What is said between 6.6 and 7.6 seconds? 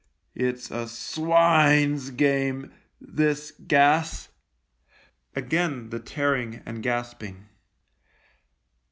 and gasping.